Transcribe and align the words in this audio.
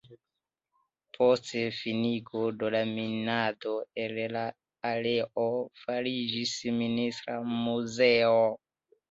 Post 1.17 1.51
finigo 1.79 2.41
de 2.63 2.71
la 2.75 2.81
minado 2.93 3.75
el 4.05 4.17
la 4.37 4.47
areo 4.93 5.45
fariĝis 5.83 6.57
Minista 6.81 7.39
muzeo. 7.53 8.43